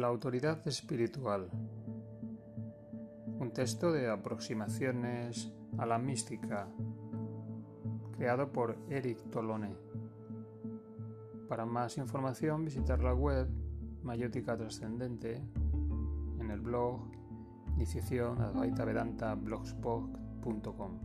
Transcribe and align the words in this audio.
La 0.00 0.06
autoridad 0.06 0.66
espiritual. 0.66 1.50
Un 3.38 3.50
texto 3.52 3.92
de 3.92 4.08
aproximaciones 4.08 5.52
a 5.76 5.84
la 5.84 5.98
mística, 5.98 6.68
creado 8.16 8.50
por 8.50 8.78
Eric 8.88 9.28
Tolone. 9.28 9.76
Para 11.50 11.66
más 11.66 11.98
información 11.98 12.64
visitar 12.64 13.02
la 13.02 13.12
web 13.12 13.46
Mayótica 14.02 14.56
Trascendente 14.56 15.42
en 16.38 16.50
el 16.50 16.62
blog 16.62 17.02
iniciación 17.74 18.38
Vedanta 18.86 19.34
blogspot.com. 19.34 20.98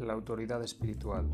La 0.00 0.12
autoridad 0.12 0.62
espiritual. 0.62 1.30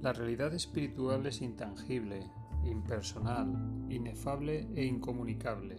La 0.00 0.14
realidad 0.14 0.54
espiritual 0.54 1.26
es 1.26 1.42
intangible, 1.42 2.39
impersonal, 2.64 3.48
inefable 3.88 4.68
e 4.74 4.84
incomunicable. 4.84 5.76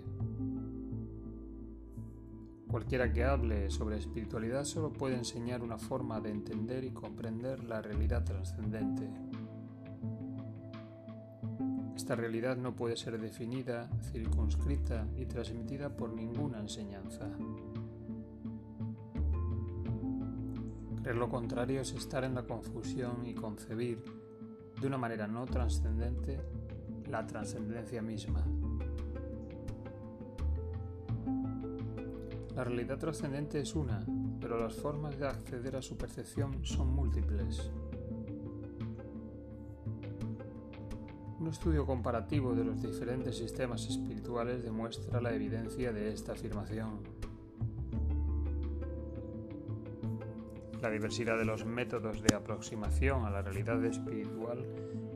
Cualquiera 2.67 3.12
que 3.12 3.26
hable 3.26 3.70
sobre 3.70 3.98
espiritualidad 3.98 4.63
solo 4.63 4.94
puede 4.94 5.17
enseñar 5.17 5.62
una 5.62 5.77
forma 5.77 6.21
de 6.21 6.31
entender 6.31 6.85
y 6.85 6.91
comprender 6.91 7.63
la 7.66 7.81
realidad 7.81 8.23
trascendente. 8.23 9.09
Esta 11.95 12.16
realidad 12.16 12.55
no 12.55 12.73
puede 12.76 12.95
ser 12.95 13.20
definida, 13.20 13.90
circunscrita 14.12 15.05
y 15.18 15.26
transmitida 15.26 15.95
por 15.95 16.13
ninguna 16.13 16.59
enseñanza. 16.59 17.29
Creer 21.02 21.18
lo 21.18 21.29
contrario 21.29 21.82
es 21.82 21.91
estar 21.93 22.23
en 22.23 22.35
la 22.35 22.43
confusión 22.43 23.26
y 23.26 23.34
concebir 23.34 24.01
de 24.79 24.88
una 24.88 24.98
manera 24.98 25.27
no 25.27 25.45
trascendente 25.45 26.40
la 27.12 27.27
trascendencia 27.27 28.01
misma. 28.01 28.41
La 32.55 32.63
realidad 32.63 32.98
trascendente 32.98 33.59
es 33.59 33.76
una, 33.76 34.05
pero 34.40 34.57
las 34.57 34.76
formas 34.76 35.20
de 35.20 35.27
acceder 35.27 35.76
a 35.76 35.82
su 35.82 35.98
percepción 35.98 36.63
son 36.63 36.93
múltiples. 36.93 37.70
Un 41.39 41.48
estudio 41.48 41.85
comparativo 41.85 42.54
de 42.54 42.63
los 42.63 42.82
diferentes 42.82 43.37
sistemas 43.37 43.87
espirituales 43.87 44.63
demuestra 44.63 45.20
la 45.20 45.34
evidencia 45.34 45.91
de 45.91 46.13
esta 46.13 46.32
afirmación. 46.32 46.99
La 50.82 50.89
diversidad 50.89 51.37
de 51.37 51.45
los 51.45 51.65
métodos 51.65 52.21
de 52.23 52.35
aproximación 52.35 53.26
a 53.26 53.29
la 53.29 53.41
realidad 53.41 53.84
espiritual 53.84 54.65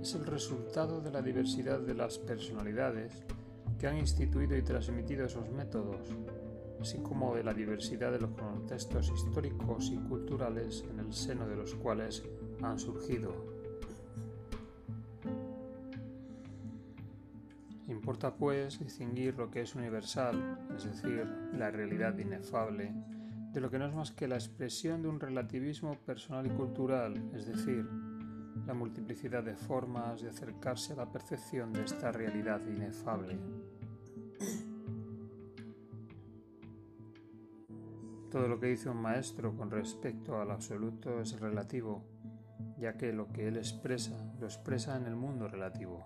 es 0.05 0.13
el 0.13 0.27
resultado 0.27 1.01
de 1.01 1.09
la 1.09 1.23
diversidad 1.23 1.79
de 1.79 1.95
las 1.95 2.19
personalidades 2.19 3.23
que 3.79 3.87
han 3.87 3.97
instituido 3.97 4.55
y 4.55 4.61
transmitido 4.61 5.25
esos 5.25 5.49
métodos, 5.49 6.15
así 6.79 6.99
como 6.99 7.35
de 7.35 7.43
la 7.43 7.55
diversidad 7.55 8.11
de 8.11 8.19
los 8.19 8.29
contextos 8.29 9.09
históricos 9.09 9.89
y 9.89 9.97
culturales 9.97 10.85
en 10.91 10.99
el 10.99 11.11
seno 11.11 11.47
de 11.47 11.55
los 11.55 11.73
cuales 11.73 12.21
han 12.61 12.77
surgido. 12.77 13.33
Importa 17.87 18.35
pues 18.35 18.77
distinguir 18.77 19.35
lo 19.35 19.49
que 19.49 19.61
es 19.61 19.73
universal, 19.73 20.67
es 20.77 20.83
decir, 20.83 21.25
la 21.51 21.71
realidad 21.71 22.15
inefable, 22.19 22.93
de 23.53 23.59
lo 23.59 23.71
que 23.71 23.79
no 23.79 23.87
es 23.87 23.95
más 23.95 24.11
que 24.11 24.27
la 24.27 24.35
expresión 24.35 25.01
de 25.01 25.07
un 25.07 25.19
relativismo 25.19 25.97
personal 26.05 26.45
y 26.45 26.51
cultural, 26.51 27.31
es 27.33 27.47
decir, 27.47 27.89
la 28.65 28.73
multiplicidad 28.73 29.43
de 29.43 29.55
formas 29.55 30.21
de 30.21 30.29
acercarse 30.29 30.93
a 30.93 30.97
la 30.97 31.11
percepción 31.11 31.73
de 31.73 31.83
esta 31.83 32.11
realidad 32.11 32.61
inefable. 32.66 33.38
Todo 38.31 38.47
lo 38.47 38.59
que 38.59 38.67
dice 38.67 38.89
un 38.89 39.01
maestro 39.01 39.55
con 39.55 39.71
respecto 39.71 40.41
al 40.41 40.51
absoluto 40.51 41.21
es 41.21 41.39
relativo, 41.39 42.03
ya 42.77 42.97
que 42.97 43.13
lo 43.13 43.31
que 43.31 43.47
él 43.47 43.57
expresa 43.57 44.13
lo 44.39 44.45
expresa 44.47 44.97
en 44.97 45.05
el 45.05 45.15
mundo 45.15 45.47
relativo. 45.47 46.05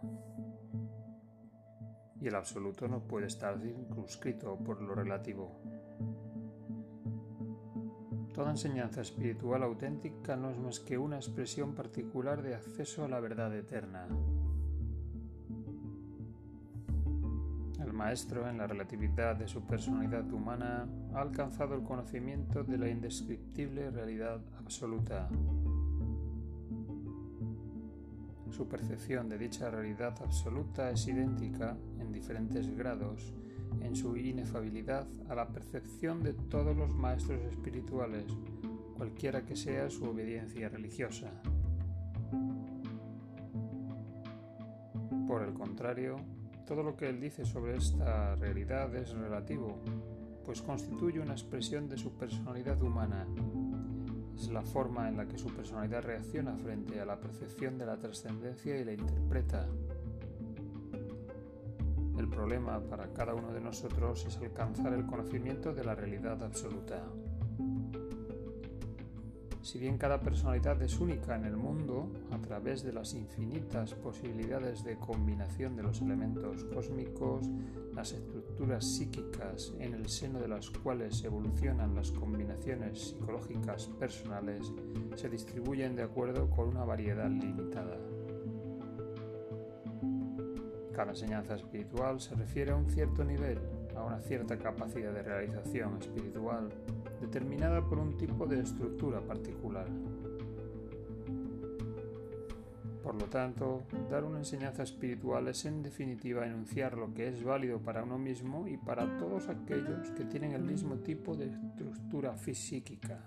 Y 2.21 2.27
el 2.27 2.35
absoluto 2.35 2.87
no 2.87 2.99
puede 2.99 3.27
estar 3.27 3.59
circunscrito 3.59 4.57
por 4.57 4.81
lo 4.81 4.93
relativo. 4.93 5.59
Toda 8.39 8.51
enseñanza 8.51 9.01
espiritual 9.01 9.63
auténtica 9.63 10.37
no 10.37 10.49
es 10.49 10.57
más 10.57 10.79
que 10.79 10.97
una 10.97 11.17
expresión 11.17 11.75
particular 11.75 12.41
de 12.41 12.55
acceso 12.55 13.03
a 13.03 13.09
la 13.09 13.19
verdad 13.19 13.53
eterna. 13.53 14.07
El 17.83 17.91
maestro, 17.91 18.47
en 18.47 18.57
la 18.57 18.65
relatividad 18.65 19.35
de 19.35 19.49
su 19.49 19.67
personalidad 19.67 20.31
humana, 20.31 20.87
ha 21.13 21.19
alcanzado 21.19 21.75
el 21.75 21.83
conocimiento 21.83 22.63
de 22.63 22.77
la 22.77 22.87
indescriptible 22.87 23.91
realidad 23.91 24.39
absoluta. 24.57 25.27
Su 28.51 28.69
percepción 28.69 29.27
de 29.27 29.37
dicha 29.37 29.69
realidad 29.69 30.15
absoluta 30.23 30.91
es 30.91 31.05
idéntica, 31.09 31.75
en 31.99 32.13
diferentes 32.13 32.73
grados, 32.73 33.33
en 33.81 33.95
su 33.95 34.15
inefabilidad 34.17 35.07
a 35.29 35.35
la 35.35 35.47
percepción 35.47 36.23
de 36.23 36.33
todos 36.33 36.75
los 36.75 36.93
maestros 36.93 37.39
espirituales, 37.51 38.25
cualquiera 38.95 39.45
que 39.45 39.55
sea 39.55 39.89
su 39.89 40.05
obediencia 40.05 40.69
religiosa. 40.69 41.31
Por 45.27 45.43
el 45.43 45.53
contrario, 45.53 46.17
todo 46.65 46.83
lo 46.83 46.95
que 46.95 47.07
él 47.09 47.19
dice 47.19 47.45
sobre 47.45 47.77
esta 47.77 48.35
realidad 48.35 48.93
es 48.95 49.11
relativo, 49.11 49.79
pues 50.43 50.61
constituye 50.61 51.19
una 51.19 51.33
expresión 51.33 51.87
de 51.87 51.97
su 51.97 52.17
personalidad 52.17 52.81
humana. 52.81 53.27
Es 54.35 54.49
la 54.49 54.61
forma 54.61 55.07
en 55.07 55.17
la 55.17 55.27
que 55.27 55.37
su 55.37 55.47
personalidad 55.47 56.03
reacciona 56.03 56.55
frente 56.57 56.99
a 56.99 57.05
la 57.05 57.19
percepción 57.19 57.77
de 57.77 57.85
la 57.85 57.97
trascendencia 57.97 58.77
y 58.77 58.83
la 58.83 58.93
interpreta. 58.93 59.67
El 62.29 62.35
problema 62.35 62.79
para 62.79 63.11
cada 63.11 63.33
uno 63.33 63.51
de 63.51 63.59
nosotros 63.59 64.23
es 64.23 64.37
alcanzar 64.37 64.93
el 64.93 65.07
conocimiento 65.07 65.73
de 65.73 65.83
la 65.83 65.95
realidad 65.95 66.41
absoluta. 66.43 67.03
Si 69.63 69.79
bien 69.79 69.97
cada 69.97 70.21
personalidad 70.21 70.79
es 70.83 70.99
única 70.99 71.35
en 71.35 71.45
el 71.45 71.57
mundo, 71.57 72.07
a 72.29 72.37
través 72.37 72.83
de 72.83 72.93
las 72.93 73.15
infinitas 73.15 73.95
posibilidades 73.95 74.83
de 74.83 74.95
combinación 74.97 75.75
de 75.75 75.81
los 75.81 76.01
elementos 76.01 76.63
cósmicos, 76.65 77.49
las 77.95 78.11
estructuras 78.11 78.85
psíquicas 78.85 79.73
en 79.79 79.95
el 79.95 80.07
seno 80.07 80.39
de 80.39 80.49
las 80.49 80.69
cuales 80.69 81.23
evolucionan 81.23 81.95
las 81.95 82.11
combinaciones 82.11 83.09
psicológicas 83.09 83.87
personales, 83.99 84.71
se 85.15 85.29
distribuyen 85.29 85.95
de 85.95 86.03
acuerdo 86.03 86.47
con 86.51 86.67
una 86.67 86.85
variedad 86.85 87.29
limitada. 87.29 87.97
Cada 90.99 91.11
enseñanza 91.11 91.55
espiritual 91.55 92.19
se 92.19 92.35
refiere 92.35 92.71
a 92.71 92.75
un 92.75 92.85
cierto 92.85 93.23
nivel, 93.23 93.57
a 93.95 94.03
una 94.03 94.19
cierta 94.19 94.57
capacidad 94.57 95.13
de 95.13 95.23
realización 95.23 95.95
espiritual, 95.97 96.67
determinada 97.21 97.81
por 97.81 97.99
un 97.99 98.17
tipo 98.17 98.45
de 98.45 98.59
estructura 98.59 99.21
particular. 99.21 99.87
Por 103.01 103.15
lo 103.15 103.27
tanto, 103.29 103.83
dar 104.11 104.25
una 104.25 104.39
enseñanza 104.39 104.83
espiritual 104.83 105.47
es 105.47 105.63
en 105.63 105.83
definitiva 105.83 106.45
enunciar 106.45 106.97
lo 106.97 107.13
que 107.13 107.29
es 107.29 107.45
válido 107.45 107.79
para 107.79 108.03
uno 108.03 108.17
mismo 108.17 108.67
y 108.67 108.75
para 108.75 109.17
todos 109.19 109.47
aquellos 109.47 110.11
que 110.11 110.25
tienen 110.25 110.51
el 110.51 110.63
mismo 110.63 110.97
tipo 110.97 111.33
de 111.33 111.45
estructura 111.45 112.33
física. 112.33 113.23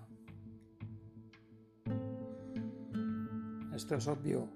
Esto 3.74 3.94
es 3.94 4.06
obvio 4.06 4.50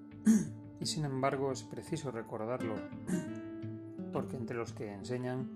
y 0.79 0.85
sin 0.85 1.05
embargo 1.05 1.51
es 1.51 1.63
preciso 1.63 2.11
recordarlo, 2.11 2.75
porque 4.13 4.37
entre 4.37 4.57
los 4.57 4.73
que 4.73 4.93
enseñan 4.93 5.49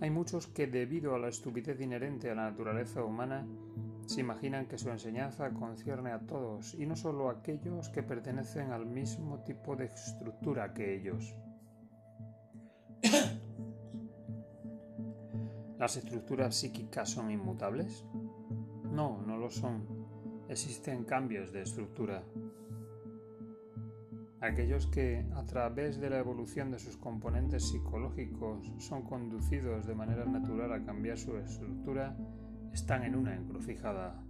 hay 0.00 0.10
muchos 0.10 0.48
que 0.48 0.66
debido 0.66 1.14
a 1.14 1.18
la 1.18 1.28
estupidez 1.28 1.80
inherente 1.80 2.30
a 2.30 2.34
la 2.34 2.50
naturaleza 2.50 3.04
humana 3.04 3.46
se 4.06 4.20
imaginan 4.20 4.66
que 4.66 4.76
su 4.76 4.90
enseñanza 4.90 5.50
concierne 5.50 6.12
a 6.12 6.20
todos 6.20 6.74
y 6.74 6.84
no 6.84 6.96
solo 6.96 7.28
a 7.28 7.32
aquellos 7.32 7.88
que 7.88 8.02
pertenecen 8.02 8.70
al 8.70 8.86
mismo 8.86 9.42
tipo 9.44 9.76
de 9.76 9.86
estructura 9.86 10.74
que 10.74 10.94
ellos. 10.94 11.34
¿Las 15.78 15.96
estructuras 15.96 16.54
psíquicas 16.54 17.10
son 17.10 17.30
inmutables? 17.30 18.04
No, 18.90 19.22
no 19.22 19.38
lo 19.38 19.50
son. 19.50 19.86
Existen 20.48 21.04
cambios 21.04 21.52
de 21.52 21.62
estructura 21.62 22.22
aquellos 24.46 24.86
que, 24.86 25.24
a 25.34 25.44
través 25.44 25.98
de 25.98 26.10
la 26.10 26.18
evolución 26.18 26.70
de 26.70 26.78
sus 26.78 26.96
componentes 26.96 27.68
psicológicos, 27.68 28.72
son 28.78 29.02
conducidos 29.02 29.86
de 29.86 29.94
manera 29.94 30.24
natural 30.24 30.72
a 30.72 30.84
cambiar 30.84 31.16
su 31.18 31.36
estructura, 31.36 32.16
están 32.72 33.04
en 33.04 33.14
una 33.14 33.34
encrucijada. 33.34 34.22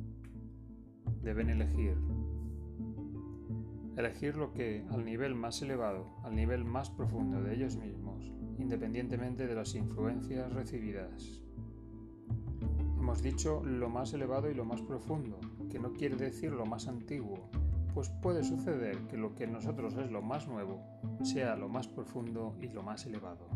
Deben 1.22 1.50
elegir. 1.50 1.96
elegir 3.96 4.36
lo 4.36 4.52
que 4.52 4.84
al 4.90 5.04
nivel 5.04 5.34
más 5.34 5.62
elevado, 5.62 6.16
al 6.24 6.34
nivel 6.34 6.64
más 6.64 6.90
profundo 6.90 7.40
de 7.42 7.54
ellos 7.54 7.76
mismos, 7.76 8.32
independientemente 8.58 9.46
de 9.46 9.54
las 9.54 9.74
influencias 9.74 10.52
recibidas. 10.52 11.42
Hemos 12.98 13.22
dicho 13.22 13.62
lo 13.64 13.88
más 13.88 14.12
elevado 14.12 14.50
y 14.50 14.54
lo 14.54 14.64
más 14.64 14.82
profundo, 14.82 15.38
que 15.70 15.78
no 15.78 15.92
quiere 15.92 16.16
decir 16.16 16.52
lo 16.52 16.66
más 16.66 16.88
antiguo, 16.88 17.50
pues 17.94 18.10
puede 18.20 18.42
suceder 18.42 18.98
que 19.06 19.16
lo 19.16 19.34
que 19.34 19.44
en 19.44 19.52
nosotros 19.52 19.96
es 19.96 20.10
lo 20.10 20.20
más 20.20 20.48
nuevo 20.48 20.82
sea 21.22 21.56
lo 21.56 21.68
más 21.68 21.88
profundo 21.88 22.54
y 22.60 22.68
lo 22.68 22.82
más 22.82 23.06
elevado. 23.06 23.48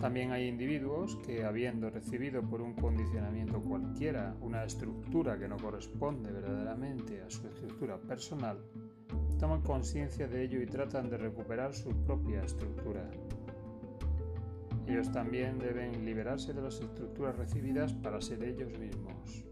También 0.00 0.30
hay 0.30 0.46
individuos 0.46 1.16
que, 1.24 1.44
habiendo 1.44 1.88
recibido 1.88 2.42
por 2.42 2.60
un 2.60 2.74
condicionamiento 2.74 3.62
cualquiera 3.62 4.36
una 4.42 4.62
estructura 4.62 5.38
que 5.38 5.48
no 5.48 5.56
corresponde 5.56 6.30
verdaderamente 6.30 7.22
a 7.22 7.30
su 7.30 7.46
estructura 7.48 7.96
personal, 7.96 8.58
toman 9.38 9.62
conciencia 9.62 10.28
de 10.28 10.44
ello 10.44 10.60
y 10.60 10.66
tratan 10.66 11.08
de 11.08 11.16
recuperar 11.16 11.74
su 11.74 11.88
propia 12.04 12.42
estructura. 12.42 13.10
Ellos 14.86 15.10
también 15.10 15.58
deben 15.58 16.04
liberarse 16.04 16.52
de 16.52 16.62
las 16.62 16.78
estructuras 16.78 17.36
recibidas 17.36 17.94
para 17.94 18.20
ser 18.20 18.44
ellos 18.44 18.78
mismos. 18.78 19.44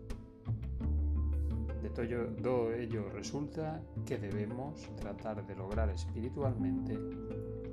Todo 1.95 2.75
ello 2.75 3.09
resulta 3.11 3.81
que 4.05 4.19
debemos 4.19 4.91
tratar 4.97 5.47
de 5.47 5.55
lograr 5.55 5.91
espiritualmente 5.91 6.99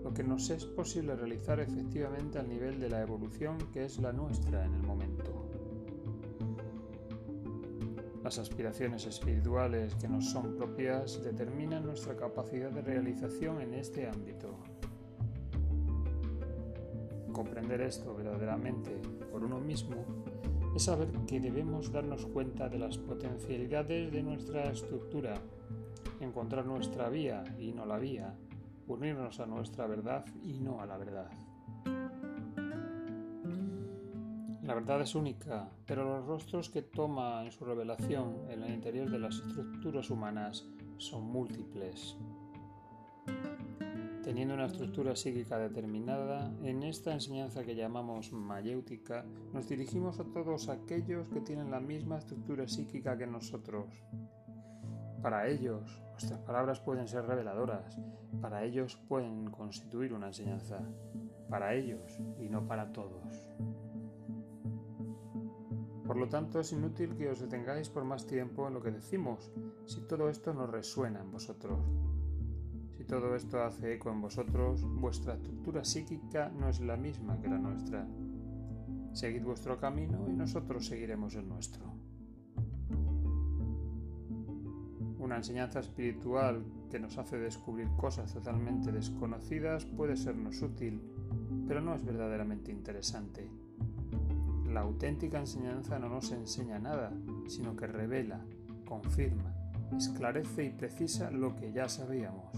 lo 0.04 0.14
que 0.14 0.24
nos 0.24 0.50
es 0.52 0.64
posible 0.66 1.16
realizar 1.16 1.60
efectivamente 1.60 2.38
al 2.38 2.48
nivel 2.48 2.80
de 2.80 2.90
la 2.90 3.02
evolución 3.02 3.58
que 3.74 3.86
es 3.86 4.00
la 4.00 4.14
nuestra 4.14 4.64
en 4.64 4.76
el 4.76 4.84
momento. 4.84 5.48
Las 8.24 8.38
aspiraciones 8.38 9.08
espirituales 9.08 9.96
que 9.96 10.08
nos 10.08 10.30
son 10.30 10.56
propias 10.56 11.24
determinan 11.24 11.86
nuestra 11.86 12.16
capacidad 12.16 12.70
de 12.70 12.82
realización 12.82 13.60
en 13.60 13.74
este 13.74 14.08
ámbito. 14.08 14.56
Comprender 17.34 17.82
esto 17.82 18.16
verdaderamente 18.16 18.92
por 19.32 19.44
uno 19.44 19.60
mismo 19.60 20.06
es 20.76 20.84
saber 20.84 21.10
que 21.28 21.40
debemos 21.40 21.92
darnos 21.92 22.26
cuenta 22.28 22.70
de 22.70 22.80
las 22.80 22.98
potencialidades 22.98 24.12
de 24.12 24.24
nuestra 24.24 24.72
estructura, 24.72 25.36
encontrar 26.20 26.66
nuestra 26.66 27.10
vía 27.10 27.44
y 27.60 27.72
no 27.72 27.86
la 27.86 27.98
vía, 27.98 28.36
unirnos 28.88 29.40
a 29.40 29.46
nuestra 29.46 29.88
verdad 29.88 30.26
y 30.44 30.60
no 30.60 30.82
a 30.82 30.86
la 30.86 30.98
verdad. 30.98 31.30
La 34.64 34.76
verdad 34.76 35.02
es 35.02 35.16
única, 35.16 35.70
pero 35.86 36.06
los 36.06 36.26
rostros 36.26 36.70
que 36.70 36.82
toma 36.82 37.44
en 37.44 37.52
su 37.52 37.66
revelación 37.66 38.50
en 38.50 38.64
el 38.64 38.74
interior 38.74 39.10
de 39.10 39.20
las 39.20 39.36
estructuras 39.40 40.10
humanas 40.10 40.66
son 40.98 41.26
múltiples. 41.26 42.16
Teniendo 44.24 44.54
una 44.54 44.68
estructura 44.68 45.16
psíquica 45.16 45.58
determinada, 45.58 46.54
en 46.62 46.84
esta 46.84 47.12
enseñanza 47.12 47.64
que 47.64 47.76
llamamos 47.76 48.32
mayéutica, 48.32 49.26
nos 49.52 49.68
dirigimos 49.68 50.20
a 50.20 50.26
todos 50.26 50.70
aquellos 50.70 51.28
que 51.30 51.42
tienen 51.42 51.72
la 51.72 51.80
misma 51.80 52.20
estructura 52.20 52.68
psíquica 52.68 53.18
que 53.18 53.26
nosotros. 53.26 53.88
Para 55.24 55.48
ellos, 55.48 56.00
nuestras 56.12 56.40
palabras 56.42 56.80
pueden 56.80 57.08
ser 57.08 57.26
reveladoras, 57.26 58.00
para 58.42 58.64
ellos 58.64 58.96
pueden 59.08 59.50
constituir 59.50 60.14
una 60.14 60.28
enseñanza, 60.28 60.80
para 61.50 61.74
ellos 61.74 62.20
y 62.40 62.48
no 62.48 62.68
para 62.68 62.92
todos. 62.94 63.50
Por 66.06 66.18
lo 66.18 66.30
tanto, 66.30 66.60
es 66.60 66.72
inútil 66.74 67.16
que 67.16 67.30
os 67.30 67.40
detengáis 67.40 67.90
por 67.90 68.04
más 68.04 68.28
tiempo 68.28 68.68
en 68.68 68.76
lo 68.76 68.84
que 68.84 68.92
decimos, 68.92 69.52
si 69.86 70.02
todo 70.02 70.30
esto 70.30 70.54
no 70.54 70.68
resuena 70.68 71.22
en 71.22 71.32
vosotros. 71.32 71.80
Todo 73.12 73.36
esto 73.36 73.62
hace 73.62 73.96
eco 73.96 74.10
en 74.10 74.22
vosotros, 74.22 74.86
vuestra 74.86 75.34
estructura 75.34 75.84
psíquica 75.84 76.50
no 76.58 76.70
es 76.70 76.80
la 76.80 76.96
misma 76.96 77.38
que 77.42 77.50
la 77.50 77.58
nuestra. 77.58 78.08
Seguid 79.12 79.44
vuestro 79.44 79.78
camino 79.78 80.30
y 80.30 80.32
nosotros 80.32 80.86
seguiremos 80.86 81.36
el 81.36 81.46
nuestro. 81.46 81.84
Una 85.20 85.36
enseñanza 85.36 85.82
espiritual 85.82 86.64
que 86.90 87.02
nos 87.02 87.18
hace 87.18 87.38
descubrir 87.38 87.90
cosas 87.98 88.34
totalmente 88.34 88.94
desconocidas 88.94 89.84
puede 89.84 90.16
sernos 90.16 90.62
útil, 90.62 91.02
pero 91.68 91.82
no 91.82 91.94
es 91.94 92.06
verdaderamente 92.06 92.72
interesante. 92.72 93.46
La 94.70 94.80
auténtica 94.80 95.38
enseñanza 95.38 96.00
no 96.00 96.08
nos 96.08 96.32
enseña 96.32 96.80
nada, 96.80 97.12
sino 97.50 97.76
que 97.76 97.88
revela, 97.88 98.40
confirma, 98.88 99.54
esclarece 99.98 100.66
y 100.66 100.70
precisa 100.70 101.32
lo 101.32 101.56
que 101.56 101.72
ya 101.72 101.90
sabíamos. 101.90 102.52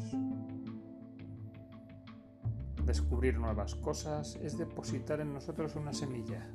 Descubrir 2.86 3.40
nuevas 3.40 3.76
cosas 3.76 4.36
es 4.44 4.58
depositar 4.58 5.22
en 5.22 5.34
nosotros 5.34 5.76
una 5.76 5.94
semilla. 5.94 6.50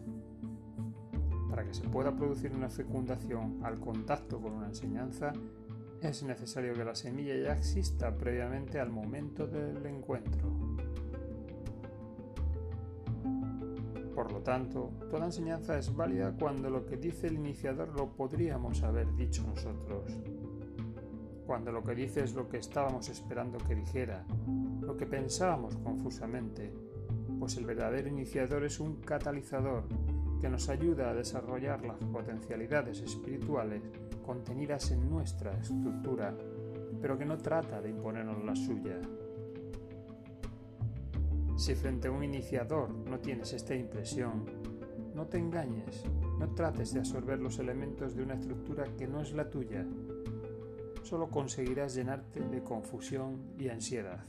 Para 1.49 1.65
que 1.65 1.73
se 1.73 1.89
pueda 1.89 2.15
producir 2.15 2.53
una 2.53 2.69
fecundación 2.69 3.61
al 3.65 3.81
contacto 3.81 4.41
con 4.41 4.53
una 4.53 4.67
enseñanza, 4.67 5.33
es 6.03 6.23
necesario 6.23 6.75
que 6.75 6.85
la 6.85 6.95
semilla 6.95 7.35
ya 7.35 7.55
exista 7.55 8.15
previamente 8.15 8.79
al 8.79 8.91
momento 8.91 9.47
del 9.47 9.85
encuentro. 9.87 10.49
Por 14.15 14.33
lo 14.33 14.41
tanto, 14.41 14.91
toda 15.11 15.27
enseñanza 15.27 15.79
es 15.79 15.95
válida 15.95 16.35
cuando 16.39 16.69
lo 16.71 16.85
que 16.85 16.97
dice 16.97 17.29
el 17.29 17.35
iniciador 17.35 17.89
lo 17.97 18.13
podríamos 18.13 18.83
haber 18.83 19.15
dicho 19.15 19.43
nosotros. 19.47 20.13
Cuando 21.49 21.73
lo 21.73 21.83
que 21.83 21.95
dice 21.95 22.23
es 22.23 22.35
lo 22.35 22.47
que 22.47 22.59
estábamos 22.59 23.09
esperando 23.09 23.57
que 23.57 23.75
dijera, 23.75 24.23
lo 24.83 24.99
que 24.99 25.07
pensábamos 25.07 25.79
confusamente, 25.79 26.71
pues 27.39 27.57
el 27.57 27.65
verdadero 27.65 28.07
iniciador 28.07 28.67
es 28.67 28.79
un 28.81 28.97
catalizador 28.97 29.85
que 30.43 30.51
nos 30.51 30.69
ayuda 30.69 31.09
a 31.09 31.15
desarrollar 31.15 31.83
las 31.87 31.97
potencialidades 32.05 33.01
espirituales 33.01 33.83
contenidas 34.27 34.91
en 34.91 35.09
nuestra 35.09 35.59
estructura, 35.59 36.37
pero 37.01 37.17
que 37.17 37.25
no 37.25 37.39
trata 37.39 37.81
de 37.81 37.89
imponernos 37.89 38.45
la 38.45 38.55
suya. 38.55 39.01
Si 41.57 41.75
frente 41.75 42.09
a 42.09 42.11
un 42.11 42.25
iniciador 42.25 42.91
no 42.91 43.21
tienes 43.21 43.55
esta 43.55 43.75
impresión, 43.75 44.45
no 45.15 45.27
te 45.27 45.39
engañes, 45.39 46.05
no 46.39 46.55
trates 46.55 46.93
de 46.93 46.99
absorber 46.99 47.41
los 47.41 47.59
elementos 47.59 48.15
de 48.15 48.23
una 48.23 48.35
estructura 48.35 48.85
que 48.99 49.09
no 49.09 49.23
es 49.23 49.33
la 49.33 49.49
tuya. 49.49 49.87
Solo 51.09 51.31
conseguirás 51.31 51.95
llenarte 51.95 52.39
de 52.39 52.63
confusión 52.63 53.55
y 53.59 53.71
ansiedad. 53.71 54.27